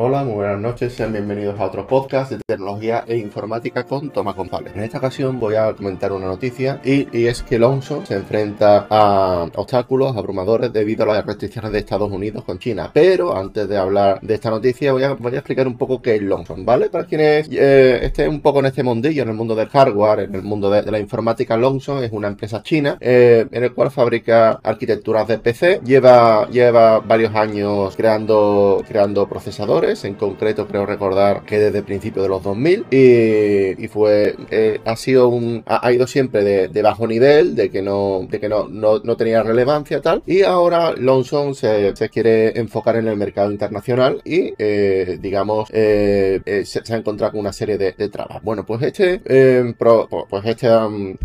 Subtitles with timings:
[0.00, 4.36] Hola, muy buenas noches, sean bienvenidos a otro podcast de tecnología e informática con Tomás
[4.36, 4.72] González.
[4.76, 9.48] En esta ocasión voy a comentar una noticia y, es que Lonson se enfrenta a
[9.56, 12.92] obstáculos abrumadores debido a las restricciones de Estados Unidos con China.
[12.94, 16.14] Pero antes de hablar de esta noticia voy a, voy a explicar un poco qué
[16.14, 16.90] es Lonson, ¿vale?
[16.90, 20.34] Para quienes eh, estén un poco en este mundillo, en el mundo del hardware, en
[20.36, 24.60] el mundo de, la informática, Lonson es una empresa china eh, en el cual fabrica
[24.62, 31.58] arquitecturas de PC, lleva, lleva varios años creando, creando procesadores en concreto creo recordar que
[31.58, 36.82] desde principios de los 2000 y, fue eh, ha sido un ha, ido siempre de,
[36.82, 40.22] bajo nivel de que no de que no, no, tenía relevancia tal.
[40.26, 46.92] Y ahora Lonson se, quiere enfocar en el mercado internacional y eh, digamos eh, se,
[46.92, 48.42] ha encontrado con una serie de, trabas.
[48.42, 51.16] Bueno pues este pues este um,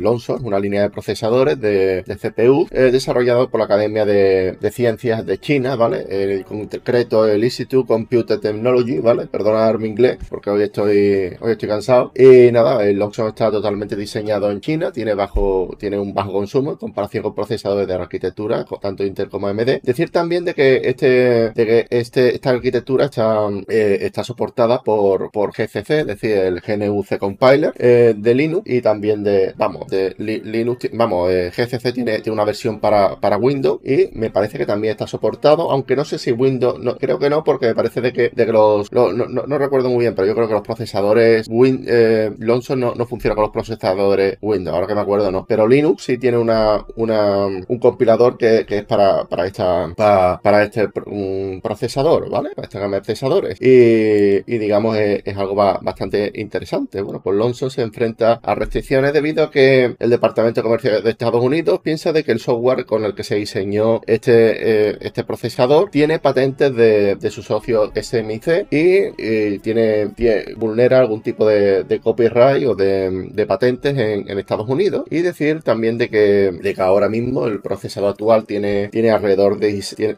[0.00, 5.76] Lonson una línea de procesadores de, CPU desarrollado por la Academia de, Ciencias de China
[5.76, 9.26] vale en concreto el Institute Computer Technology, ¿vale?
[9.26, 12.10] Perdonad mi inglés porque hoy estoy, hoy estoy cansado.
[12.14, 16.70] Y nada, el Loxon está totalmente diseñado en China, tiene bajo, tiene un bajo consumo
[16.70, 19.82] en comparación con procesadores de arquitectura, tanto Intel como AMD.
[19.82, 21.06] Decir también de que este,
[21.50, 26.60] de que este, esta arquitectura está, eh, está soportada por, por GCC, es decir, el
[26.60, 32.20] GNU-C compiler eh, de Linux y también de, vamos, de Linux, vamos, eh, GCC tiene,
[32.20, 36.06] tiene una versión para, para Windows y me parece que también está soportado, aunque no
[36.06, 38.92] sé si Windows, no, creo que no, porque me parece de que, de que los,
[38.92, 43.06] no, recuerdo muy bien, pero yo creo que los procesadores Win, eh, Lonson no, no
[43.06, 46.84] funciona con los procesadores Windows, ahora que me acuerdo no, pero Linux sí tiene una,
[46.96, 52.50] una un compilador que, es para, para esta, para, este un procesador, ¿vale?
[52.54, 57.00] Para esta gama de procesadores y, digamos es, algo bastante interesante.
[57.02, 61.10] Bueno, pues Lonson se enfrenta a restricciones debido a que el Departamento de Comercio de
[61.10, 65.24] Estados Unidos piensa de que el software con el que se diseñó este, eh, este
[65.24, 70.10] procesador tiene patentes de, de su socio SMIC y tiene,
[70.56, 75.04] vulnera algún tipo de, copyright o de, patentes en, Estados Unidos.
[75.10, 79.58] Y decir también de que, de que ahora mismo el procesador actual tiene, tiene alrededor
[79.58, 79.68] de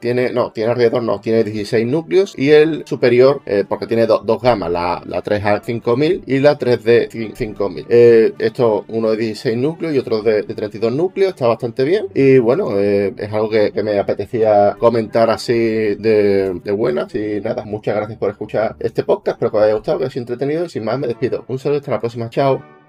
[0.01, 4.43] tiene, no, tiene alrededor, no, tiene 16 núcleos y el superior, eh, porque tiene dos
[4.43, 7.87] gamas, la, la 3A 5000 y la 3D 5000.
[7.89, 12.07] Eh, esto, uno de 16 núcleos y otro de, 32 núcleos, está bastante bien.
[12.15, 17.15] Y bueno, eh, es algo que, me apetecía comentar así de, de buenas.
[17.15, 19.37] Y muchas gracias por escuchar este podcast.
[19.37, 20.65] Espero que os haya gustado, que os haya entretenido.
[20.65, 21.45] Y sin más, me despido.
[21.49, 22.31] Un saludo hasta la próxima.
[22.31, 22.80] Chao.